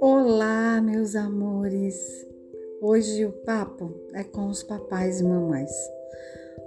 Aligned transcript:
Olá, 0.00 0.82
meus 0.82 1.16
amores! 1.16 2.26
Hoje 2.82 3.24
o 3.24 3.32
papo 3.32 3.90
é 4.12 4.22
com 4.22 4.48
os 4.48 4.62
papais 4.62 5.20
e 5.20 5.24
mamães, 5.24 5.72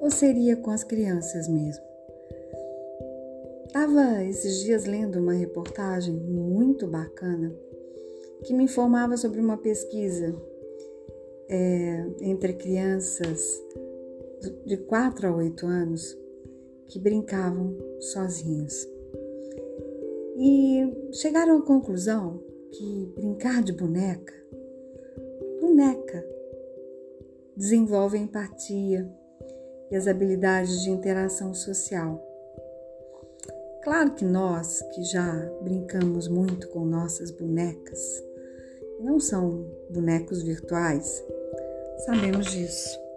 ou 0.00 0.10
seria 0.12 0.56
com 0.58 0.70
as 0.70 0.84
crianças 0.84 1.48
mesmo. 1.48 1.84
Estava 3.66 4.22
esses 4.24 4.60
dias 4.60 4.84
lendo 4.84 5.18
uma 5.18 5.32
reportagem 5.32 6.14
muito 6.14 6.86
bacana 6.86 7.52
que 8.44 8.54
me 8.54 8.64
informava 8.64 9.16
sobre 9.16 9.40
uma 9.40 9.56
pesquisa 9.56 10.40
é, 11.48 12.06
entre 12.20 12.52
crianças 12.52 13.40
de 14.64 14.76
4 14.76 15.26
a 15.26 15.36
8 15.36 15.66
anos 15.66 16.19
que 16.90 16.98
brincavam 16.98 17.76
sozinhos. 18.00 18.86
E 20.36 21.12
chegaram 21.12 21.58
à 21.58 21.62
conclusão 21.62 22.42
que 22.72 23.12
brincar 23.16 23.62
de 23.62 23.72
boneca, 23.72 24.34
boneca, 25.60 26.26
desenvolve 27.56 28.18
empatia 28.18 29.08
e 29.90 29.96
as 29.96 30.06
habilidades 30.06 30.82
de 30.82 30.90
interação 30.90 31.54
social. 31.54 32.26
Claro 33.82 34.12
que 34.12 34.24
nós, 34.24 34.82
que 34.94 35.02
já 35.04 35.50
brincamos 35.62 36.28
muito 36.28 36.68
com 36.68 36.84
nossas 36.84 37.30
bonecas, 37.30 38.22
não 39.00 39.18
são 39.18 39.66
bonecos 39.90 40.42
virtuais, 40.42 41.24
sabemos 42.04 42.46
disso. 42.50 43.09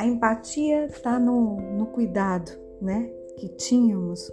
A 0.00 0.06
empatia 0.06 0.86
está 0.86 1.18
no, 1.18 1.60
no 1.76 1.84
cuidado, 1.88 2.50
né, 2.80 3.12
que 3.36 3.50
tínhamos 3.50 4.32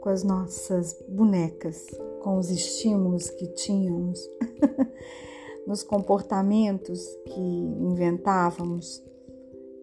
com 0.00 0.10
as 0.10 0.22
nossas 0.22 1.02
bonecas, 1.08 1.86
com 2.20 2.36
os 2.36 2.50
estímulos 2.50 3.30
que 3.30 3.46
tínhamos, 3.54 4.20
nos 5.66 5.82
comportamentos 5.82 7.02
que 7.24 7.40
inventávamos 7.40 9.02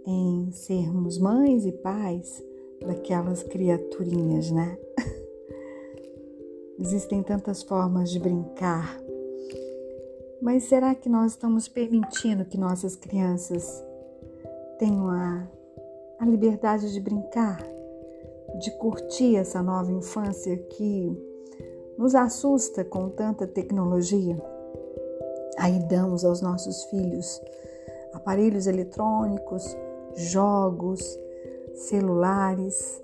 em 0.06 0.52
sermos 0.52 1.18
mães 1.18 1.66
e 1.66 1.72
pais 1.72 2.46
daquelas 2.80 3.42
criaturinhas, 3.42 4.52
né? 4.52 4.78
Existem 6.78 7.24
tantas 7.24 7.64
formas 7.64 8.12
de 8.12 8.20
brincar, 8.20 9.02
mas 10.40 10.66
será 10.66 10.94
que 10.94 11.10
nós 11.10 11.32
estamos 11.32 11.68
permitindo 11.68 12.46
que 12.46 12.60
nossas 12.60 12.96
crianças 12.96 13.89
tenham 14.80 15.10
a, 15.10 15.48
a 16.20 16.26
liberdade 16.26 16.92
de 16.92 17.00
brincar, 17.00 17.62
de 18.60 18.72
curtir 18.78 19.36
essa 19.36 19.62
nova 19.62 19.92
infância 19.92 20.58
que 20.58 21.16
nos 21.98 22.16
assusta 22.16 22.84
com 22.84 23.10
tanta 23.10 23.46
tecnologia? 23.46 24.42
Aí 25.60 25.78
damos 25.88 26.24
aos 26.24 26.42
nossos 26.42 26.86
filhos 26.86 27.40
aparelhos 28.14 28.66
eletrônicos, 28.66 29.78
jogos, 30.16 31.00
celulares 31.76 33.02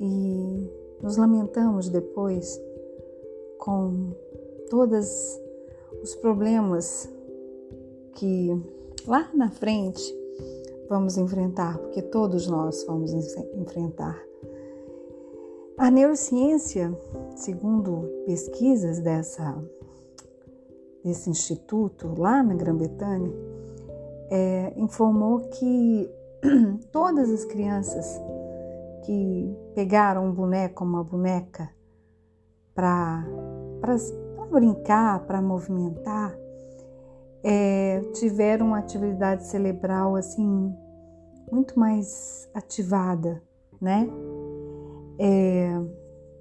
e 0.00 0.70
nos 1.00 1.16
lamentamos 1.16 1.88
depois 1.88 2.60
com 3.58 4.12
todos 4.68 5.40
os 6.02 6.14
problemas 6.16 7.08
que 8.14 8.50
lá 9.06 9.30
na 9.32 9.50
frente 9.50 10.23
vamos 10.88 11.16
enfrentar, 11.16 11.78
porque 11.78 12.02
todos 12.02 12.46
nós 12.46 12.84
vamos 12.86 13.12
enfrentar. 13.12 14.20
A 15.76 15.90
neurociência, 15.90 16.96
segundo 17.36 18.08
pesquisas 18.26 19.00
dessa, 19.00 19.60
desse 21.02 21.28
instituto 21.28 22.14
lá 22.16 22.42
na 22.42 22.54
Grã-Bretanha, 22.54 23.32
é, 24.30 24.72
informou 24.76 25.40
que 25.40 26.08
todas 26.92 27.28
as 27.30 27.44
crianças 27.44 28.20
que 29.04 29.56
pegaram 29.74 30.26
um 30.26 30.32
boneco 30.32 30.84
uma 30.84 31.02
boneca 31.02 31.68
para 32.74 33.24
brincar, 34.50 35.26
para 35.26 35.42
movimentar, 35.42 36.36
é, 37.44 38.00
tiveram 38.14 38.68
uma 38.68 38.78
atividade 38.78 39.46
cerebral 39.46 40.16
assim 40.16 40.74
muito 41.52 41.78
mais 41.78 42.48
ativada, 42.54 43.42
né? 43.78 44.08
É, 45.18 45.78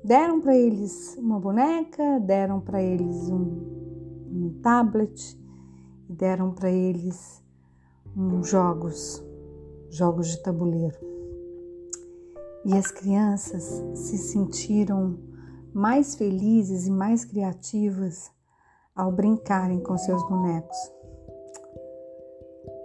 deram 0.04 0.40
para 0.40 0.56
eles 0.56 1.16
uma 1.18 1.40
boneca, 1.40 2.20
deram 2.22 2.62
para 2.62 2.82
eles 2.82 3.30
um, 3.30 4.28
um 4.32 4.60
tablet, 4.64 5.38
deram 6.10 6.52
para 6.52 6.72
eles 6.72 7.44
um 8.16 8.42
jogos 8.44 9.22
jogos 9.90 10.30
de 10.30 10.42
tabuleiro. 10.42 10.98
E 12.66 12.74
as 12.74 12.90
crianças 12.90 13.84
se 13.94 14.18
sentiram 14.18 15.20
mais 15.74 16.16
felizes 16.16 16.88
e 16.88 16.92
mais 16.92 17.26
criativas 17.26 18.32
ao 18.96 19.12
brincarem 19.12 19.80
com 19.80 19.98
seus 19.98 20.22
bonecos. 20.30 20.78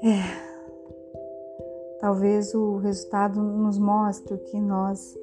É, 0.03 1.99
talvez 2.01 2.55
o 2.55 2.77
resultado 2.77 3.43
nos 3.43 3.79
mostre 3.79 4.35
o 4.35 4.39
que 4.39 4.59
nós 4.61 5.17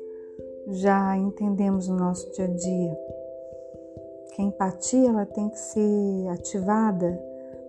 já 0.67 1.17
entendemos 1.17 1.87
no 1.87 1.95
nosso 1.95 2.31
dia 2.33 2.45
a 2.45 2.53
dia. 2.53 2.99
Que 4.33 4.41
a 4.41 4.45
empatia 4.45 5.09
ela 5.09 5.25
tem 5.25 5.49
que 5.49 5.59
ser 5.59 6.27
ativada 6.29 7.19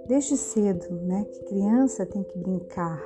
desde 0.07 0.37
cedo, 0.37 0.91
né? 1.03 1.25
Que 1.25 1.45
criança 1.45 2.05
tem 2.05 2.23
que 2.23 2.39
brincar, 2.39 3.03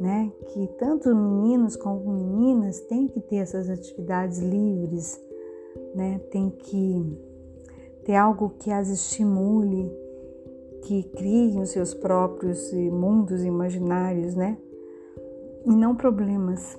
né? 0.00 0.32
Que 0.48 0.66
tanto 0.78 1.14
meninos 1.14 1.76
como 1.76 2.12
meninas 2.12 2.80
têm 2.80 3.06
que 3.08 3.20
ter 3.20 3.36
essas 3.36 3.70
atividades 3.70 4.38
livres, 4.38 5.20
né? 5.94 6.20
Tem 6.30 6.50
que 6.50 7.25
ter 8.06 8.14
algo 8.14 8.50
que 8.50 8.70
as 8.70 8.88
estimule, 8.88 9.92
que 10.84 11.02
criem 11.16 11.60
os 11.60 11.70
seus 11.70 11.92
próprios 11.92 12.72
mundos 12.72 13.44
imaginários, 13.44 14.36
né? 14.36 14.56
E 15.64 15.74
não 15.74 15.96
problemas, 15.96 16.78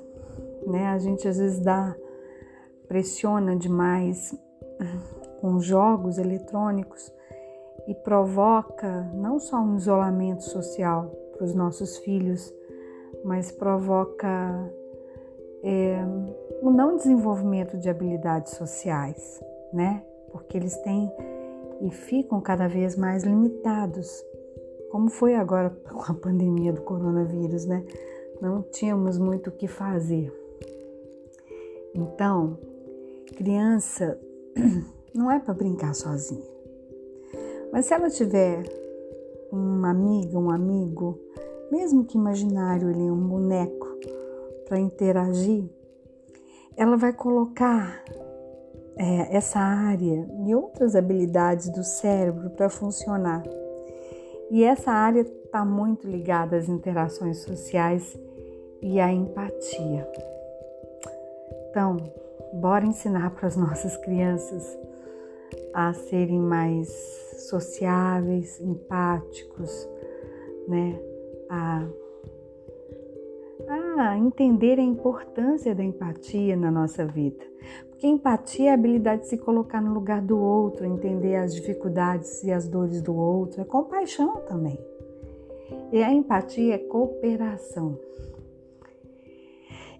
né? 0.65 0.87
A 0.87 0.97
gente 0.97 1.27
às 1.27 1.37
vezes 1.37 1.59
dá 1.59 1.93
pressiona 2.87 3.57
demais 3.57 4.33
com 5.41 5.59
jogos 5.59 6.17
eletrônicos 6.17 7.13
e 7.89 7.93
provoca 7.93 9.11
não 9.13 9.37
só 9.37 9.57
um 9.57 9.75
isolamento 9.75 10.43
social 10.43 11.11
para 11.33 11.43
os 11.43 11.53
nossos 11.53 11.97
filhos, 11.97 12.53
mas 13.25 13.51
provoca 13.51 14.71
é, 15.61 15.97
o 16.61 16.71
não 16.71 16.95
desenvolvimento 16.95 17.77
de 17.77 17.89
habilidades 17.89 18.53
sociais, 18.53 19.43
né? 19.73 20.06
Porque 20.31 20.57
eles 20.57 20.75
têm 20.77 21.11
e 21.81 21.91
ficam 21.91 22.41
cada 22.41 22.67
vez 22.67 22.95
mais 22.95 23.23
limitados, 23.23 24.23
como 24.91 25.09
foi 25.09 25.35
agora 25.35 25.69
com 25.89 26.11
a 26.11 26.13
pandemia 26.13 26.73
do 26.73 26.81
coronavírus, 26.81 27.65
né? 27.65 27.85
Não 28.41 28.61
tínhamos 28.61 29.17
muito 29.17 29.49
o 29.49 29.53
que 29.53 29.67
fazer. 29.67 30.31
Então, 31.93 32.57
criança 33.35 34.19
não 35.13 35.31
é 35.31 35.39
para 35.39 35.53
brincar 35.53 35.95
sozinha. 35.95 36.45
Mas 37.71 37.85
se 37.85 37.93
ela 37.93 38.09
tiver 38.09 38.63
uma 39.51 39.89
amiga, 39.89 40.37
um 40.37 40.51
amigo, 40.51 41.19
mesmo 41.71 42.05
que 42.05 42.17
imaginário, 42.17 42.89
ele 42.89 43.07
é 43.07 43.11
um 43.11 43.27
boneco 43.27 43.87
para 44.67 44.79
interagir, 44.79 45.65
ela 46.75 46.95
vai 46.95 47.13
colocar 47.13 48.03
é, 48.97 49.35
essa 49.35 49.59
área 49.59 50.27
e 50.45 50.55
outras 50.55 50.95
habilidades 50.95 51.69
do 51.69 51.83
cérebro 51.83 52.49
para 52.51 52.69
funcionar. 52.69 53.43
E 54.49 54.63
essa 54.63 54.91
área 54.91 55.21
está 55.21 55.63
muito 55.65 56.07
ligada 56.07 56.55
às 56.55 56.69
interações 56.69 57.39
sociais 57.39 58.17
e 58.81 58.99
à 58.99 59.11
empatia. 59.11 60.07
Então, 61.69 61.97
bora 62.53 62.85
ensinar 62.85 63.31
para 63.31 63.47
as 63.47 63.55
nossas 63.55 63.97
crianças 63.97 64.77
a 65.73 65.93
serem 65.93 66.39
mais 66.39 66.87
sociáveis, 67.37 68.59
empáticos, 68.59 69.87
né? 70.67 70.99
A, 71.49 71.85
a 73.97 74.17
entender 74.17 74.79
a 74.79 74.83
importância 74.83 75.73
da 75.73 75.83
empatia 75.83 76.55
na 76.55 76.71
nossa 76.71 77.05
vida. 77.05 77.43
Porque 77.89 78.07
empatia 78.07 78.69
é 78.69 78.71
a 78.71 78.73
habilidade 78.75 79.23
de 79.23 79.29
se 79.29 79.37
colocar 79.37 79.81
no 79.81 79.93
lugar 79.93 80.21
do 80.21 80.37
outro, 80.37 80.85
entender 80.85 81.35
as 81.35 81.55
dificuldades 81.55 82.43
e 82.43 82.51
as 82.51 82.67
dores 82.67 83.01
do 83.01 83.15
outro, 83.15 83.61
é 83.61 83.65
compaixão 83.65 84.37
também. 84.41 84.79
E 85.91 86.03
a 86.03 86.11
empatia 86.13 86.75
é 86.75 86.77
cooperação. 86.77 87.99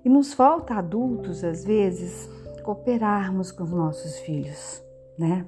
E 0.06 0.10
nos 0.10 0.34
falta 0.34 0.76
adultos, 0.76 1.44
às 1.44 1.66
vezes, 1.66 2.30
cooperarmos 2.64 3.52
com 3.52 3.64
os 3.64 3.72
nossos 3.72 4.20
filhos, 4.20 4.84
né? 5.18 5.46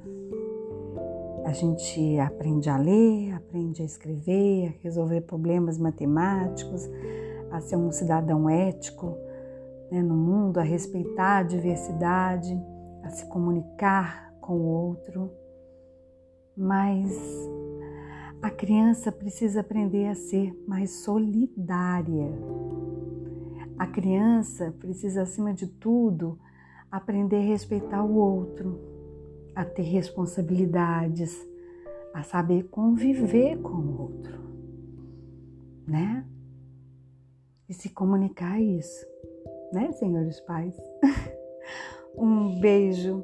A 1.45 1.53
gente 1.53 2.19
aprende 2.19 2.69
a 2.69 2.77
ler, 2.77 3.33
aprende 3.33 3.81
a 3.81 3.85
escrever, 3.85 4.67
a 4.67 4.83
resolver 4.83 5.21
problemas 5.21 5.77
matemáticos, 5.77 6.89
a 7.51 7.59
ser 7.59 7.75
um 7.75 7.91
cidadão 7.91 8.49
ético 8.49 9.17
né, 9.91 10.01
no 10.01 10.15
mundo, 10.15 10.59
a 10.59 10.63
respeitar 10.63 11.37
a 11.39 11.43
diversidade, 11.43 12.57
a 13.03 13.09
se 13.09 13.25
comunicar 13.27 14.33
com 14.39 14.53
o 14.53 14.65
outro. 14.65 15.31
Mas 16.55 17.17
a 18.41 18.49
criança 18.49 19.11
precisa 19.11 19.61
aprender 19.61 20.07
a 20.07 20.15
ser 20.15 20.53
mais 20.67 21.03
solidária. 21.03 22.31
A 23.77 23.87
criança 23.87 24.73
precisa, 24.79 25.23
acima 25.23 25.53
de 25.53 25.67
tudo, 25.67 26.37
aprender 26.91 27.37
a 27.37 27.47
respeitar 27.47 28.03
o 28.03 28.15
outro, 28.15 28.79
a 29.55 29.63
ter 29.63 29.83
responsabilidades, 29.83 31.37
a 32.13 32.23
saber 32.23 32.63
conviver 32.69 33.57
com 33.61 33.73
o 33.73 34.01
outro, 34.01 34.39
né? 35.87 36.25
E 37.69 37.73
se 37.73 37.89
comunicar 37.89 38.59
isso, 38.59 39.05
né, 39.71 39.91
senhores 39.91 40.39
pais? 40.41 40.75
um 42.17 42.59
beijo 42.59 43.23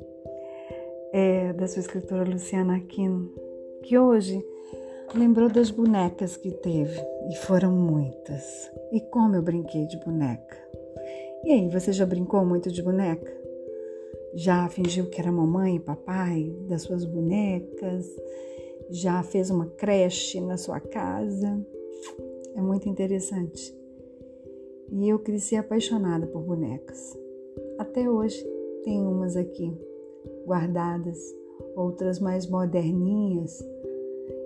é, 1.12 1.51
da 1.53 1.68
sua 1.68 1.80
escritora 1.80 2.30
Luciana 2.30 2.77
Aquino, 2.77 3.33
que 3.81 3.97
hoje 3.97 4.39
lembrou 5.15 5.50
das 5.50 5.71
bonecas 5.71 6.38
que 6.38 6.51
teve, 6.51 7.01
e 7.27 7.36
foram 7.38 7.71
muitas. 7.71 8.71
E 8.92 9.01
como 9.01 9.36
eu 9.36 9.42
brinquei 9.42 9.88
de 9.88 9.97
boneca. 9.97 10.57
E 11.44 11.51
aí, 11.51 11.69
você 11.69 11.92
já 11.92 12.06
brincou 12.06 12.45
muito 12.45 12.71
de 12.71 12.83
boneca? 12.83 13.31
Já 14.36 14.68
fingiu 14.69 15.09
que 15.09 15.19
era 15.19 15.31
mamãe 15.31 15.77
e 15.77 15.80
papai 15.80 16.56
das 16.68 16.83
suas 16.83 17.03
bonecas? 17.03 18.06
Já 18.92 19.24
fez 19.24 19.50
uma 19.50 19.65
creche 19.65 20.39
na 20.39 20.57
sua 20.57 20.80
casa? 20.80 21.65
É 22.56 22.62
muito 22.62 22.88
interessante. 22.88 23.84
E 24.91 25.09
eu 25.09 25.19
cresci 25.19 25.55
apaixonada 25.55 26.27
por 26.27 26.41
bonecas. 26.41 27.17
Até 27.77 28.09
hoje 28.09 28.43
tem 28.83 29.01
umas 29.01 29.35
aqui 29.35 29.75
guardadas, 30.45 31.17
outras 31.75 32.19
mais 32.19 32.47
moderninhas. 32.47 33.59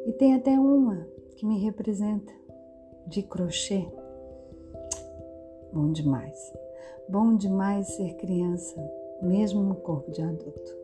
E 0.06 0.14
tem 0.14 0.34
até 0.34 0.52
uma 0.52 1.08
que 1.36 1.46
me 1.46 1.60
representa 1.60 2.34
de 3.08 3.24
crochê. 3.24 3.86
Bom 5.74 5.92
demais. 5.92 6.54
Bom 7.08 7.36
demais 7.36 7.88
ser 7.88 8.16
criança 8.16 8.76
mesmo 9.22 9.62
no 9.62 9.76
corpo 9.76 10.12
de 10.12 10.22
adulto. 10.22 10.78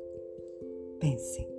Pense. 1.00 1.55